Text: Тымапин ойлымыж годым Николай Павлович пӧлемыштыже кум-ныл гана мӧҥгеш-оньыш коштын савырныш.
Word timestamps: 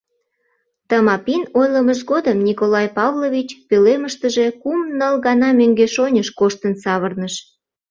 Тымапин 0.89 1.41
ойлымыж 1.59 1.99
годым 2.11 2.37
Николай 2.47 2.87
Павлович 2.97 3.49
пӧлемыштыже 3.67 4.45
кум-ныл 4.61 5.15
гана 5.25 5.49
мӧҥгеш-оньыш 5.59 6.29
коштын 6.39 6.73
савырныш. 6.83 7.33